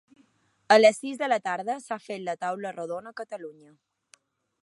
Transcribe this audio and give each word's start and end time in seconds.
A 0.75 0.77
les 0.79 0.97
sis 1.01 1.19
de 1.19 1.27
la 1.29 1.37
tarda 1.49 1.75
s’ha 1.83 1.99
fet 2.07 2.25
la 2.29 2.35
taula 2.45 2.73
rodona 2.79 3.15
Catalunya. 3.23 3.77